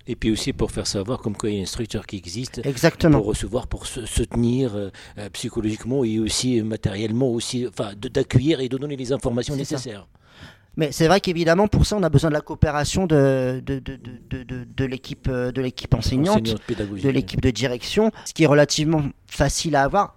Et 0.07 0.17
puis 0.17 0.31
aussi 0.31 0.53
pour 0.53 0.71
faire 0.71 0.87
savoir 0.87 1.19
comme 1.19 1.37
quoi 1.37 1.51
il 1.51 1.55
y 1.55 1.57
a 1.57 1.61
une 1.61 1.67
structure 1.67 2.07
qui 2.07 2.17
existe 2.17 2.61
Exactement. 2.65 3.19
pour 3.19 3.27
recevoir, 3.27 3.67
pour 3.67 3.87
se, 3.87 4.23
tenir 4.23 4.75
euh, 4.75 4.91
euh, 5.19 5.29
psychologiquement 5.31 6.05
et 6.05 6.19
aussi 6.19 6.61
matériellement, 6.63 7.29
aussi, 7.29 7.67
enfin, 7.67 7.93
d'accueillir 7.97 8.61
et 8.61 8.69
de 8.69 8.77
donner 8.77 8.97
les 8.97 9.13
informations 9.13 9.57
nécessaires. 9.57 10.09
Mais 10.77 10.93
c'est 10.93 11.09
vrai 11.09 11.21
qu'évidemment, 11.21 11.67
pour 11.67 11.87
ça, 11.87 11.97
on 11.97 12.03
a 12.05 12.09
besoin 12.09 12.31
de 12.31 12.35
la 12.35 12.41
coopération 12.41 13.07
de, 13.07 13.61
de, 13.65 13.81
de, 13.81 13.97
de, 13.97 14.65
de 14.65 14.85
l'équipe 14.85 15.93
enseignante, 15.93 16.55
de 16.69 17.09
l'équipe 17.09 17.41
de 17.41 17.51
direction, 17.51 18.13
ce 18.25 18.33
qui 18.33 18.45
est 18.45 18.47
relativement 18.47 19.03
facile 19.27 19.75
à 19.75 19.83
avoir 19.83 20.15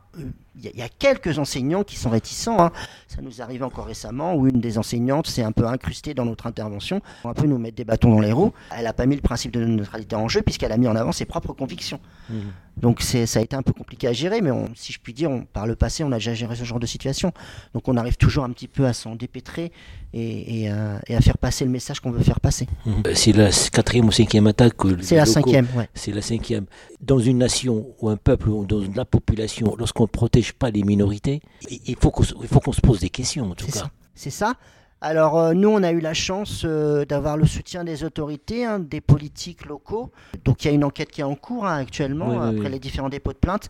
il 0.55 0.77
y, 0.77 0.81
a 0.81 0.89
quelques 0.89 1.39
enseignants 1.39 1.83
qui 1.83 1.95
sont 1.95 2.09
réticents. 2.09 2.61
Hein. 2.61 2.71
Ça 3.07 3.21
nous 3.21 3.41
arrive 3.41 3.63
encore 3.63 3.85
récemment 3.85 4.35
où 4.35 4.47
une 4.47 4.59
des 4.59 4.77
enseignantes 4.77 5.27
s'est 5.27 5.43
un 5.43 5.53
peu 5.53 5.65
incrustée 5.65 6.13
dans 6.13 6.25
notre 6.25 6.45
intervention, 6.45 7.01
pour 7.21 7.31
un 7.31 7.33
peu 7.33 7.47
nous 7.47 7.57
mettre 7.57 7.77
des 7.77 7.85
bâtons 7.85 8.11
dans 8.11 8.19
les 8.19 8.33
roues. 8.33 8.51
Elle 8.75 8.83
n'a 8.83 8.91
pas 8.91 9.05
mis 9.05 9.15
le 9.15 9.21
principe 9.21 9.51
de 9.51 9.63
neutralité 9.63 10.15
en 10.15 10.27
jeu 10.27 10.41
puisqu'elle 10.41 10.73
a 10.73 10.77
mis 10.77 10.87
en 10.87 10.95
avant 10.95 11.13
ses 11.13 11.25
propres 11.25 11.53
convictions. 11.53 12.01
Mmh. 12.29 12.35
Donc 12.77 13.01
ça 13.01 13.39
a 13.39 13.41
été 13.41 13.55
un 13.55 13.61
peu 13.61 13.73
compliqué 13.73 14.07
à 14.07 14.13
gérer, 14.13 14.41
mais 14.41 14.51
si 14.75 14.93
je 14.93 14.99
puis 14.99 15.13
dire, 15.13 15.29
par 15.53 15.67
le 15.67 15.75
passé, 15.75 16.03
on 16.03 16.11
a 16.11 16.15
déjà 16.15 16.33
géré 16.33 16.55
ce 16.55 16.63
genre 16.63 16.79
de 16.79 16.85
situation. 16.85 17.31
Donc 17.73 17.87
on 17.87 17.97
arrive 17.97 18.17
toujours 18.17 18.43
un 18.43 18.49
petit 18.51 18.67
peu 18.67 18.85
à 18.85 18.93
s'en 18.93 19.15
dépêtrer 19.15 19.71
et, 20.13 20.69
à 20.69 21.21
faire 21.21 21.37
passer 21.37 21.65
le 21.65 21.71
message 21.71 21.99
qu'on 21.99 22.11
veut 22.11 22.23
faire 22.23 22.39
passer. 22.39 22.67
Mmh. 22.85 23.01
C'est 23.13 23.33
la 23.33 23.49
quatrième 23.71 24.07
ou 24.07 24.11
cinquième 24.11 24.47
attaque. 24.47 24.73
C'est 25.01 25.15
la 25.15 25.25
cinquième, 25.25 25.67
ouais. 25.75 25.89
C'est 25.93 26.11
la 26.11 26.21
cinquième. 26.21 26.65
Dans 27.01 27.19
une 27.19 27.37
nation 27.39 27.87
ou 27.99 28.09
un 28.09 28.17
peuple 28.17 28.49
ou 28.49 28.65
dans 28.65 28.81
la 28.95 29.05
population, 29.05 29.75
lorsqu'on 29.77 30.07
protège 30.07 30.53
pas 30.53 30.71
les 30.71 30.83
minorités, 30.83 31.41
il 31.69 31.95
faut 31.95 32.11
qu'on 32.11 32.23
se 32.23 32.81
pose 32.81 32.99
des 32.99 33.09
questions 33.09 33.51
en 33.51 33.55
tout 33.55 33.67
cas. 33.67 33.89
C'est 34.15 34.29
ça. 34.29 34.55
Alors 35.03 35.39
euh, 35.39 35.53
nous, 35.55 35.69
on 35.69 35.81
a 35.81 35.91
eu 35.91 35.99
la 35.99 36.13
chance 36.13 36.61
euh, 36.63 37.05
d'avoir 37.05 37.35
le 37.35 37.47
soutien 37.47 37.83
des 37.83 38.03
autorités, 38.03 38.65
hein, 38.65 38.77
des 38.77 39.01
politiques 39.01 39.65
locaux. 39.65 40.11
Donc 40.45 40.63
il 40.63 40.67
y 40.67 40.71
a 40.71 40.73
une 40.73 40.83
enquête 40.83 41.09
qui 41.09 41.21
est 41.21 41.25
en 41.25 41.33
cours 41.33 41.65
hein, 41.65 41.77
actuellement 41.77 42.39
après 42.39 42.69
les 42.69 42.77
différents 42.77 43.09
dépôts 43.09 43.33
de 43.33 43.37
plainte. 43.39 43.69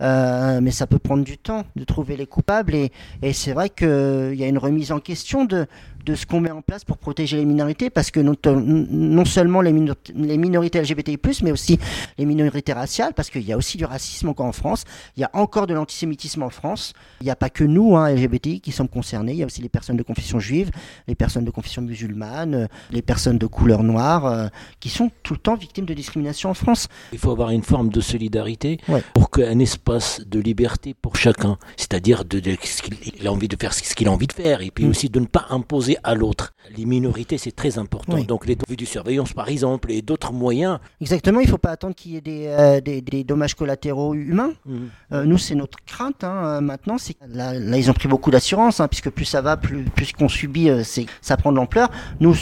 Euh, 0.00 0.60
mais 0.60 0.72
ça 0.72 0.88
peut 0.88 0.98
prendre 0.98 1.22
du 1.22 1.38
temps 1.38 1.62
de 1.76 1.84
trouver 1.84 2.16
les 2.16 2.26
coupables 2.26 2.74
et, 2.74 2.90
et 3.22 3.32
c'est 3.32 3.52
vrai 3.52 3.70
qu'il 3.70 4.34
y 4.34 4.42
a 4.42 4.48
une 4.48 4.58
remise 4.58 4.90
en 4.90 4.98
question 4.98 5.44
de, 5.44 5.66
de 6.04 6.14
ce 6.14 6.26
qu'on 6.26 6.40
met 6.40 6.50
en 6.50 6.62
place 6.62 6.84
pour 6.84 6.98
protéger 6.98 7.36
les 7.36 7.44
minorités, 7.44 7.90
parce 7.90 8.10
que 8.10 8.20
non, 8.20 8.34
non 8.44 9.24
seulement 9.24 9.60
les, 9.60 9.72
les, 10.14 10.38
minorités 10.38 10.80
LGBTI+, 10.80 11.18
mais 11.42 11.52
aussi 11.52 11.78
les 12.18 12.24
minorités 12.24 12.72
raciales, 12.72 13.14
parce 13.14 13.30
qu'il 13.30 13.42
y 13.42 13.52
a 13.52 13.56
aussi 13.56 13.76
du 13.76 13.84
racisme 13.84 14.28
encore 14.28 14.46
en 14.46 14.52
France, 14.52 14.84
il 15.16 15.20
y 15.20 15.24
a 15.24 15.30
encore 15.32 15.66
de 15.66 15.74
l'antisémitisme 15.74 16.42
en 16.42 16.50
France, 16.50 16.92
il 17.20 17.24
n'y 17.24 17.30
a 17.30 17.36
pas 17.36 17.50
que 17.50 17.64
nous, 17.64 17.96
hein, 17.96 18.10
LGBTI, 18.10 18.60
qui 18.60 18.72
sommes 18.72 18.88
concernés, 18.88 19.32
il 19.32 19.38
y 19.38 19.42
a 19.42 19.46
aussi 19.46 19.62
les 19.62 19.68
personnes 19.68 19.96
de 19.96 20.02
confession 20.02 20.40
juive, 20.40 20.70
les 21.06 21.14
personnes 21.14 21.44
de 21.44 21.50
confession 21.50 21.82
musulmane, 21.82 22.68
les 22.90 23.02
personnes 23.02 23.38
de 23.38 23.46
couleur 23.46 23.82
noire, 23.82 24.26
euh, 24.26 24.48
qui 24.80 24.88
sont 24.88 25.10
tout 25.22 25.34
le 25.34 25.40
temps 25.40 25.54
victimes 25.54 25.86
de 25.86 25.94
discrimination 25.94 26.50
en 26.50 26.54
France. 26.54 26.88
Il 27.12 27.18
faut 27.18 27.30
avoir 27.30 27.50
une 27.50 27.62
forme 27.62 27.90
de 27.90 28.00
solidarité 28.00 28.78
pour 29.14 29.30
qu'un 29.30 29.58
espace 29.58 30.22
de 30.26 30.40
liberté 30.40 30.94
pour 31.00 31.16
chacun, 31.16 31.58
c'est-à-dire 31.76 32.24
de, 32.24 32.40
de, 32.40 32.56
qu'il 32.56 33.26
a 33.26 33.32
envie 33.32 33.48
de 33.48 33.56
faire 33.56 33.72
ce 33.72 33.94
qu'il 33.94 34.08
a 34.08 34.12
envie 34.12 34.26
de 34.26 34.32
faire, 34.32 34.62
et 34.62 34.70
puis 34.70 34.84
mm. 34.84 34.90
aussi 34.90 35.08
de 35.08 35.20
ne 35.20 35.26
pas 35.26 35.46
imposer 35.50 35.91
à 36.02 36.14
l'autre. 36.14 36.54
Les 36.76 36.84
minorités, 36.84 37.38
c'est 37.38 37.52
très 37.52 37.78
important. 37.78 38.18
Donc 38.22 38.46
les 38.46 38.56
de 38.56 38.84
surveillance, 38.84 39.32
par 39.32 39.48
exemple, 39.48 39.90
et 39.90 40.02
d'autres 40.02 40.32
moyens. 40.32 40.78
Exactement, 41.00 41.40
il 41.40 41.46
ne 41.46 41.50
faut 41.50 41.58
pas 41.58 41.70
attendre 41.70 41.94
qu'il 41.94 42.12
y 42.12 42.16
ait 42.16 42.20
des, 42.20 42.46
euh, 42.46 42.80
des, 42.80 43.24
dommages 43.24 43.54
collatéraux 43.54 44.14
humains. 44.14 44.52
Mhm. 44.66 44.88
Euh, 45.12 45.24
nous, 45.24 45.38
c'est 45.38 45.54
notre 45.54 45.78
crainte 45.84 46.24
hein, 46.24 46.60
maintenant. 46.60 46.98
C'est 46.98 47.16
là, 47.28 47.54
là, 47.54 47.76
ils 47.76 47.90
ont 47.90 47.94
pris 47.94 48.08
beaucoup 48.08 48.30
d'assurance, 48.30 48.80
hein, 48.80 48.88
puisque 48.88 49.10
plus 49.10 49.24
ça 49.24 49.40
va, 49.40 49.56
plus, 49.56 49.84
plus 49.84 50.12
qu'on 50.12 50.28
subit, 50.28 50.70
c'est 50.84 51.06
ça 51.20 51.36
prend 51.36 51.52
de 51.52 51.56
l'ampleur. 51.56 51.90
Nous, 52.20 52.34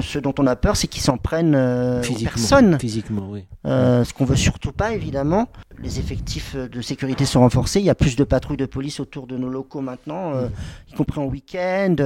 ce, 0.00 0.18
dont 0.18 0.34
on 0.38 0.46
a 0.46 0.56
peur, 0.56 0.76
c'est 0.76 0.86
qu'ils 0.86 1.02
s'en 1.02 1.18
prennent 1.18 1.56
aux 1.56 2.18
personnes. 2.22 2.78
Physiquement, 2.78 3.28
oui. 3.30 3.44
ce 3.64 4.12
qu'on 4.12 4.24
veut 4.24 4.36
surtout 4.36 4.72
pas, 4.72 4.92
évidemment. 4.92 5.48
Les 5.82 5.98
effectifs 5.98 6.54
de 6.54 6.80
sécurité 6.80 7.24
sont 7.24 7.40
renforcés. 7.40 7.80
Il 7.80 7.86
y 7.86 7.90
a 7.90 7.94
plus 7.94 8.14
de 8.14 8.24
patrouilles 8.24 8.58
de 8.58 8.66
police 8.66 9.00
autour 9.00 9.26
de 9.26 9.36
nos 9.36 9.48
locaux 9.48 9.80
maintenant, 9.80 10.34
mhm. 10.34 10.50
y 10.90 10.92
compris 10.94 11.20
en 11.20 11.24
week-end. 11.24 11.96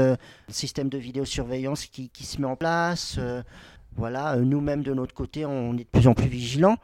système 0.49 0.89
de 0.89 0.99
vidéosurveillance 0.99 1.87
qui, 1.87 2.09
qui 2.09 2.25
se 2.25 2.41
met 2.41 2.47
en 2.47 2.57
place. 2.57 3.19
Voilà, 3.97 4.35
euh, 4.35 4.41
nous-mêmes 4.41 4.83
de 4.83 4.93
notre 4.93 5.15
côté, 5.15 5.47
on 5.47 5.75
est 5.75 5.85
de 5.85 5.89
plus 5.99 6.09
en 6.09 6.15
plus 6.15 6.27
vigilants. 6.27 6.77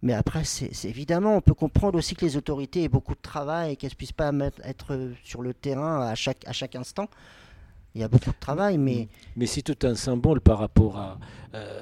Mais 0.00 0.12
après, 0.12 0.44
c'est 0.44 0.70
évidemment, 0.84 1.36
on 1.36 1.40
peut 1.40 1.54
comprendre 1.54 1.98
aussi 1.98 2.14
que 2.14 2.24
les 2.24 2.36
autorités 2.36 2.84
aient 2.84 2.88
beaucoup 2.88 3.16
de 3.16 3.20
travail 3.20 3.72
et 3.72 3.76
qu'elles 3.76 3.90
ne 3.90 3.96
puissent 3.96 4.12
pas 4.12 4.30
être 4.62 5.12
sur 5.24 5.42
le 5.42 5.52
terrain 5.52 6.06
à 6.06 6.14
chaque, 6.14 6.46
à 6.46 6.52
chaque 6.52 6.76
instant. 6.76 7.08
Il 7.94 8.00
y 8.00 8.04
a 8.04 8.08
beaucoup 8.08 8.30
de 8.30 8.38
travail, 8.38 8.78
mais... 8.78 9.08
Mais 9.36 9.46
c'est 9.46 9.62
tout 9.62 9.86
un 9.86 9.94
symbole 9.94 10.40
par 10.40 10.58
rapport 10.58 10.96
à, 10.98 11.18
euh, 11.54 11.80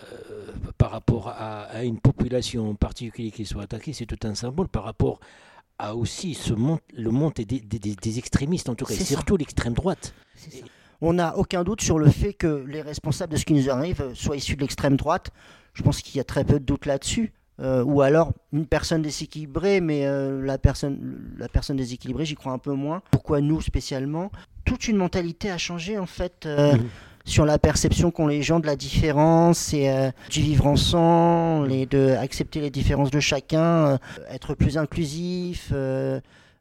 par 0.79 0.91
rapport 0.91 1.29
à, 1.29 1.85
une 1.85 1.99
population 1.99 2.71
en 2.71 2.75
particulier 2.75 3.31
qui 3.31 3.45
soit 3.45 3.65
attaquée, 3.65 3.93
c'est 3.93 4.07
tout 4.07 4.19
un 4.27 4.35
symbole 4.35 4.69
par 4.69 4.85
rapport 4.85 5.21
à 5.79 5.95
aussi 5.95 6.35
ce 6.35 6.55
le 6.55 7.11
monde 7.11 7.33
des, 7.35 7.61
des, 7.61 8.19
extrémistes, 8.19 8.69
en 8.69 8.75
tout 8.75 8.87
cas, 8.87 8.95
et 8.95 9.05
surtout 9.05 9.37
l'extrême 9.37 9.75
droite. 9.75 10.15
On 11.03 11.13
n'a 11.13 11.37
aucun 11.37 11.65
doute 11.65 11.83
sur 11.83 11.99
le 11.99 12.09
fait 12.09 12.33
que 12.33 12.65
les 12.67 12.81
responsables 12.81 13.33
de 13.33 13.39
ce 13.39 13.45
qui 13.45 13.53
nous 13.53 13.69
arrive 13.69 14.15
soient 14.15 14.37
issus 14.37 14.57
de 14.57 14.63
l'extrême 14.63 14.97
droite. 14.97 15.31
Je 15.75 15.83
pense 15.83 16.01
qu'il 16.01 16.17
y 16.17 16.21
a 16.21 16.25
très 16.25 16.45
peu 16.45 16.55
de 16.55 16.65
doute 16.65 16.87
là-dessus. 16.87 17.33
Euh, 17.59 17.83
ou 17.85 18.03
alors 18.03 18.33
une 18.53 18.67
personne 18.67 19.01
déséquilibrée, 19.01 19.81
mais 19.81 20.07
euh, 20.07 20.43
la, 20.43 20.59
personne, 20.59 21.35
la 21.39 21.49
personne 21.49 21.77
déséquilibrée, 21.77 22.27
j'y 22.27 22.35
crois 22.35 22.53
un 22.53 22.59
peu 22.59 22.73
moins. 22.73 23.03
Pourquoi 23.11 23.41
nous 23.41 23.63
spécialement? 23.63 24.31
Toute 24.67 24.89
une 24.89 24.97
mentalité 24.97 25.51
a 25.51 25.57
changé 25.57 25.99
en 25.99 26.05
fait 26.05 26.45
euh, 26.45 26.75
mmh. 26.75 26.89
sur 27.25 27.47
la 27.47 27.59
perception 27.59 28.11
qu'ont 28.11 28.27
les 28.27 28.43
gens 28.43 28.61
de 28.61 28.67
la 28.67 28.77
différence 28.77 29.73
et 29.73 29.91
du 30.31 30.43
vivre 30.43 30.67
ensemble 30.67 31.73
et 31.73 31.87
de 31.87 32.11
accepter 32.11 32.61
les 32.61 32.71
différences 32.71 33.11
de 33.11 33.21
chacun, 33.21 33.99
être 34.31 34.55
plus 34.55 34.77
inclusif. 34.77 35.73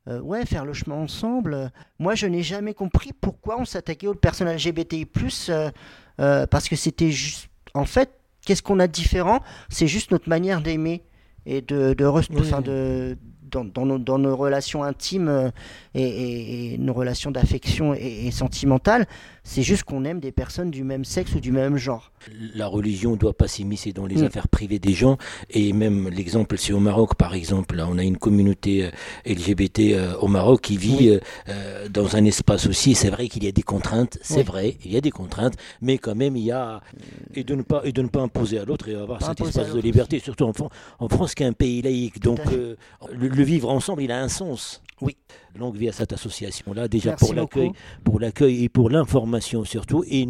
Euh, 0.07 0.19
ouais, 0.19 0.45
faire 0.45 0.65
le 0.65 0.73
chemin 0.73 0.95
ensemble. 0.95 1.71
Moi, 1.97 2.13
je 2.15 2.27
n'ai 2.27 2.43
jamais 2.43 2.73
compris 2.73 3.11
pourquoi 3.19 3.59
on 3.59 3.65
s'attaquait 3.65 4.07
aux 4.07 4.13
personnes 4.13 4.49
LGBTI+, 4.49 5.07
euh, 5.49 5.71
euh, 6.19 6.45
parce 6.45 6.69
que 6.69 6.75
c'était 6.75 7.11
juste... 7.11 7.49
En 7.73 7.85
fait, 7.85 8.11
qu'est-ce 8.45 8.61
qu'on 8.61 8.79
a 8.79 8.87
de 8.87 8.91
différent? 8.91 9.39
C'est 9.69 9.87
juste 9.87 10.11
notre 10.11 10.29
manière 10.29 10.61
d'aimer 10.61 11.03
et 11.47 11.61
de, 11.61 11.93
de, 11.93 12.61
de, 12.61 13.17
dans, 13.63 14.17
nos, 14.17 14.35
relations 14.35 14.83
intimes 14.83 15.51
et, 15.93 16.77
nos 16.79 16.93
relations 16.93 17.31
d'affection 17.31 17.93
et, 17.93 18.27
et 18.27 18.31
sentimentales. 18.31 19.07
C'est 19.47 19.61
juste 19.61 19.83
qu'on 19.83 20.05
aime 20.05 20.19
des 20.19 20.31
personnes 20.31 20.71
du 20.71 20.83
même 20.83 21.05
sexe 21.05 21.35
ou 21.35 21.39
du 21.39 21.51
même 21.51 21.77
genre. 21.77 22.11
La 22.55 22.65
religion 22.65 23.11
ne 23.11 23.17
doit 23.17 23.37
pas 23.37 23.47
s'immiscer 23.47 23.93
dans 23.93 24.07
les 24.07 24.17
mm. 24.17 24.23
affaires 24.25 24.47
privées 24.47 24.79
des 24.79 24.93
gens. 24.93 25.17
Et 25.51 25.71
même 25.71 26.09
l'exemple, 26.09 26.57
c'est 26.57 26.73
au 26.73 26.79
Maroc, 26.79 27.13
par 27.13 27.35
exemple. 27.35 27.75
Là, 27.75 27.87
on 27.87 27.99
a 27.99 28.03
une 28.03 28.17
communauté 28.17 28.85
euh, 28.85 28.89
LGBT 29.31 29.79
euh, 29.79 30.15
au 30.17 30.27
Maroc 30.27 30.61
qui 30.61 30.77
vit 30.77 31.19
euh, 31.47 31.87
dans 31.89 32.15
un 32.15 32.25
espace 32.25 32.65
aussi. 32.65 32.95
C'est 32.95 33.11
vrai 33.11 33.27
qu'il 33.27 33.43
y 33.43 33.47
a 33.47 33.51
des 33.51 33.61
contraintes. 33.61 34.17
C'est 34.23 34.41
vrai, 34.41 34.77
il 34.83 34.91
y 34.91 34.97
a 34.97 35.01
des 35.01 35.11
contraintes. 35.11 35.53
Mais 35.79 35.99
quand 35.99 36.15
même, 36.15 36.35
il 36.35 36.43
y 36.45 36.51
a. 36.51 36.81
Et 37.35 37.43
de 37.43 37.53
ne 37.53 37.61
pas, 37.61 37.81
et 37.83 37.91
de 37.91 38.01
ne 38.01 38.07
pas 38.07 38.21
imposer 38.21 38.57
à 38.57 38.65
l'autre 38.65 38.89
et 38.89 38.95
avoir 38.95 39.21
cet 39.21 39.41
espace 39.41 39.73
de 39.73 39.79
liberté, 39.79 40.17
surtout 40.17 40.45
en, 40.45 40.53
en, 40.97 41.07
France, 41.07 41.35
qui 41.35 41.43
est 41.43 41.47
un 41.47 41.53
pays 41.53 41.83
laïque. 41.83 42.19
Donc, 42.19 42.39
le 42.49 43.27
vivre 43.45 43.69
ensemble, 43.69 44.01
il 44.03 44.11
a 44.11 44.19
un 44.19 44.29
sens. 44.29 44.81
Oui. 45.01 45.17
Longue 45.57 45.75
vie 45.75 45.89
à 45.89 45.91
cette 45.91 46.11
association-là, 46.13 46.87
déjà 46.87 47.13
pour 47.13 47.33
l'accueil, 47.33 47.71
pour 48.03 48.19
l'accueil 48.19 48.65
et 48.65 48.69
pour 48.69 48.89
l'information 48.89 49.63
surtout. 49.63 50.03
Et 50.09 50.27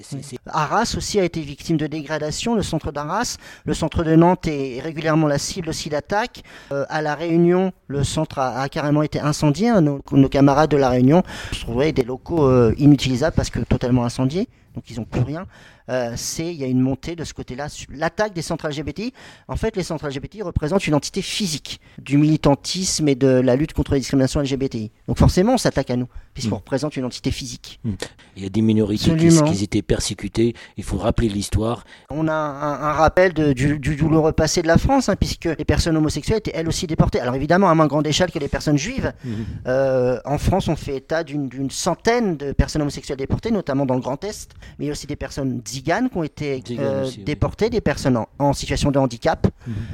Arras 0.48 0.94
aussi 0.98 1.20
a 1.20 1.24
été 1.24 1.42
victime 1.42 1.78
de 1.78 1.88
dégradation, 1.88 2.54
le 2.56 2.62
centre 2.62 2.92
d'Arras. 2.92 3.38
Le 3.64 3.74
centre 3.74 4.04
de 4.04 4.16
Nantes 4.16 4.48
est 4.48 4.80
régulièrement 4.82 5.28
la 5.28 5.40
cible 5.40 5.70
aussi 5.70 5.90
d'attaques. 5.90 6.44
Euh, 6.72 6.86
à 6.90 7.02
La 7.02 7.16
Réunion, 7.16 7.72
le 7.88 8.04
centre 8.04 8.38
a, 8.40 8.68
carrément 8.70 9.02
été 9.02 9.20
incendié. 9.20 9.72
Nos, 9.82 10.30
camarades 10.30 10.70
de 10.70 10.78
La 10.78 10.90
Réunion 10.90 11.24
trouvaient 11.62 11.92
des 11.92 12.04
locaux 12.04 12.48
euh, 12.48 12.74
inutilisables 12.78 13.36
parce 13.36 13.50
que 13.50 13.60
totalement 13.60 14.06
incendiés 14.06 14.48
donc 14.76 14.90
ils 14.90 14.98
n'ont 14.98 15.06
plus 15.06 15.22
rien. 15.22 15.48
Euh, 15.90 16.14
c'est 16.16 16.48
il 16.48 16.60
y 16.60 16.64
a 16.64 16.68
une 16.68 16.82
montée 16.82 17.16
de 17.16 17.24
ce 17.24 17.34
côté-là. 17.34 17.68
L'attaque 17.90 18.34
des 18.34 18.42
centres 18.42 18.68
LGBT, 18.68 19.14
en 19.48 19.56
fait, 19.56 19.76
les 19.76 19.84
centres 19.84 20.08
LGBT 20.08 20.44
représentent 20.44 20.88
une 20.88 20.96
entité 20.96 21.22
physique 21.22 21.80
du 21.98 22.18
militantisme 22.18 23.08
et 23.08 23.16
de 23.16 23.28
la 23.28 23.56
lutte 23.56 23.74
contre 23.74 23.94
les 23.94 24.00
discriminations 24.00 24.42
LGBTI. 24.42 24.92
Donc 25.08 25.18
forcément, 25.18 25.54
on 25.54 25.58
s'attaque 25.58 25.90
à 25.90 25.96
nous, 25.96 26.08
puisqu'on 26.36 26.56
mm. 26.56 26.60
représente 26.60 26.98
une 26.98 27.06
entité 27.06 27.32
physique. 27.32 27.80
Mm. 27.84 27.94
Il 28.38 28.44
y 28.44 28.46
a 28.46 28.50
des 28.50 28.62
minorités 28.62 29.16
qui, 29.16 29.64
étaient 29.64 29.82
persécutées. 29.82 30.54
Il 30.78 30.84
faut 30.84 30.98
rappeler 30.98 31.30
l'histoire. 31.30 31.86
On 32.12 32.28
a 32.28 32.34
un, 32.34 32.92
rappel 32.92 33.34
du, 33.34 33.80
douloureux 33.80 34.34
passé 34.34 34.62
de 34.62 34.68
la 34.68 34.78
France, 34.78 35.10
hein, 35.10 35.16
puisque 35.16 35.46
les 35.46 35.66
personnes 35.66 35.98
homosexuelles 35.98 36.40
étaient 36.40 36.52
elles 36.54 36.68
aussi 36.68 36.86
déportées. 36.86 37.20
Alors 37.22 37.36
évidemment, 37.36 37.70
à 37.70 37.74
moins 37.74 37.88
grande 37.88 38.06
échelle 38.06 38.32
que 38.32 38.38
les 38.40 38.50
personnes 38.50 38.78
juives. 38.78 39.14
Mm. 39.24 39.32
Euh, 39.68 40.20
en 40.26 40.38
France, 40.38 40.68
on 40.68 40.76
fait 40.76 40.98
état 40.98 41.24
d'une 41.24 41.72
centaine 41.72 42.38
de 42.38 42.52
personnes 42.52 42.82
homosexuelles 42.82 43.18
déportées, 43.18 43.52
notamment 43.52 43.86
dans 43.86 43.96
le 43.96 44.02
Grand 44.02 44.24
Est 44.24 44.36
mais 44.78 44.86
il 44.86 44.88
y 44.88 44.90
a 44.90 44.92
aussi 44.92 45.08
des 45.08 45.16
personnes 45.16 45.62
ziganes 45.66 46.10
qui 46.10 46.18
ont 46.18 46.24
été 46.24 46.62
euh, 46.72 47.10
déportées, 47.26 47.70
des 47.70 47.82
personnes 47.82 48.20
en, 48.40 48.54
situation 48.54 48.92
de 48.92 49.00
handicap, 49.00 49.48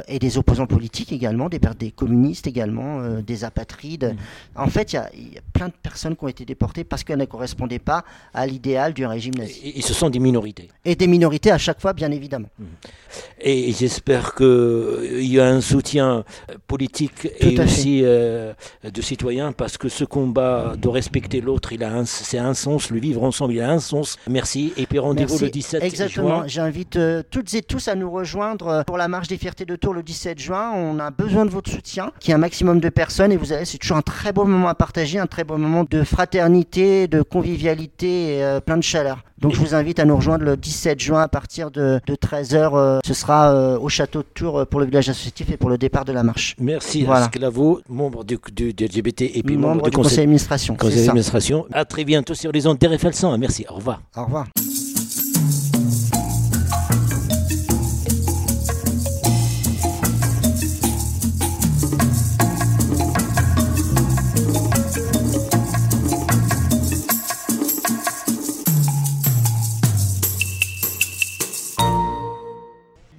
et 0.07 0.19
des 0.19 0.37
opposants 0.37 0.67
politiques 0.67 1.11
également, 1.11 1.49
des, 1.49 1.59
des 1.77 1.91
communistes 1.91 2.47
également, 2.47 2.99
euh, 2.99 3.21
des 3.21 3.43
apatrides. 3.43 4.15
En 4.55 4.67
fait, 4.67 4.93
il 4.93 4.95
y, 4.95 4.99
a, 4.99 5.09
plein 5.53 5.67
de 5.67 5.73
personnes 5.73 6.15
qui 6.15 6.23
ont 6.23 6.27
été 6.31 6.45
déportées 6.45 6.83
parce 6.83 7.03
qu'elles 7.03 7.19
ne 7.19 7.25
correspondaient 7.25 7.79
pas 7.79 8.03
à 8.33 8.47
l'idéal 8.47 8.93
du 8.93 9.05
régime 9.05 9.35
nazi. 9.35 9.61
Et, 9.63 9.81
ce 9.81 9.93
sont 9.93 10.09
des 10.09 10.19
minorités. 10.19 10.69
Et 10.85 10.95
des 10.95 11.07
minorités 11.07 11.51
à 11.51 11.57
chaque 11.57 11.79
fois, 11.79 11.93
bien 11.93 12.11
évidemment. 12.11 12.49
Mhm. 12.59 12.67
Et 13.41 13.71
j'espère 13.73 14.35
qu'il 14.35 14.45
euh, 14.45 15.21
y 15.21 15.39
a 15.39 15.47
un 15.47 15.61
soutien 15.61 16.23
politique 16.67 17.27
et 17.39 17.59
aussi 17.59 18.01
de 18.01 19.01
citoyens 19.01 19.51
parce 19.51 19.77
que 19.77 19.89
ce 19.89 20.05
combat 20.05 20.75
de 20.77 20.87
respecter 20.87 21.41
l'autre, 21.41 21.73
il 21.73 21.83
a 21.83 21.91
c'est 22.05 22.37
un 22.37 22.53
sens, 22.53 22.89
le 22.89 22.99
vivre 22.99 23.23
ensemble, 23.23 23.53
il 23.53 23.61
a 23.61 23.69
un 23.69 23.79
sens. 23.79 24.17
Merci 24.29 24.73
et 24.77 24.85
puis 24.85 24.99
rendez-vous 24.99 25.37
le 25.39 25.49
17 25.49 25.83
Exactement. 25.83 26.47
J'invite 26.47 26.95
euh, 26.95 27.23
toutes 27.29 27.53
et 27.53 27.61
tous 27.61 27.87
à 27.87 27.95
nous 27.95 28.09
rejoindre 28.09 28.67
euh, 28.67 28.83
pour 28.83 28.97
la 28.97 29.07
marche 29.07 29.27
des 29.27 29.37
fiertés 29.37 29.65
de 29.65 29.75
Tours 29.75 29.93
le 29.93 30.03
17 30.03 30.39
juin. 30.39 30.71
On 30.73 30.99
a 30.99 31.11
besoin 31.11 31.45
de 31.45 31.49
votre 31.49 31.69
soutien, 31.69 32.11
qui 32.19 32.31
est 32.31 32.33
un 32.33 32.39
maximum 32.39 32.79
de 32.79 32.89
personnes. 32.89 33.31
Et 33.31 33.37
vous 33.37 33.53
allez, 33.53 33.65
c'est 33.65 33.77
toujours 33.77 33.97
un 33.97 34.01
très 34.01 34.31
beau 34.31 34.45
moment 34.45 34.67
à 34.67 34.75
partager, 34.75 35.19
un 35.19 35.27
très 35.27 35.43
beau 35.43 35.57
moment 35.57 35.85
de 35.89 36.03
fraternité, 36.21 37.07
de 37.07 37.23
convivialité 37.23 38.35
et 38.35 38.43
euh, 38.43 38.59
plein 38.59 38.77
de 38.77 38.83
chaleur. 38.83 39.23
Donc 39.39 39.55
je 39.55 39.59
vous 39.59 39.73
invite 39.73 39.97
à 39.99 40.05
nous 40.05 40.15
rejoindre 40.15 40.43
le 40.45 40.55
17 40.55 40.99
juin 40.99 41.21
à 41.21 41.27
partir 41.27 41.71
de, 41.71 41.99
13h. 42.07 42.99
ce 43.03 43.13
sera 43.15 43.79
au 43.79 43.89
château 43.89 44.19
de 44.19 44.27
Tours 44.35 44.67
pour 44.67 44.79
le 44.79 44.85
village 44.85 45.09
associatif 45.09 45.49
et 45.49 45.57
pour 45.57 45.71
le 45.71 45.79
départ 45.79 46.05
de 46.05 46.11
la 46.11 46.21
marche. 46.21 46.55
Merci 46.59 47.03
voilà. 47.05 47.31
membre 47.89 48.23
du, 48.23 48.35
LGBT 48.35 49.21
et 49.33 49.41
puis 49.41 49.57
membre, 49.57 49.89
du 49.89 49.97
conseil, 49.97 50.17
d'administration. 50.17 50.75
Conseil 50.75 51.07
d'administration. 51.07 51.65
À 51.73 51.85
très 51.85 52.03
bientôt 52.03 52.35
sur 52.35 52.51
les 52.51 52.67
ondes 52.67 52.77
d'RFL 52.77 53.15
100. 53.15 53.39
Merci. 53.39 53.65
Au 53.67 53.75
revoir. 53.75 54.03
Au 54.15 54.25
revoir. 54.25 54.45